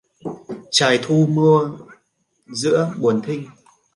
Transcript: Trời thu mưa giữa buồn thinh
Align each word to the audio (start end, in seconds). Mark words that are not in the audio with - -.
Trời 0.71 0.99
thu 1.03 1.27
mưa 1.29 1.71
giữa 2.53 2.93
buồn 2.99 3.21
thinh 3.23 3.45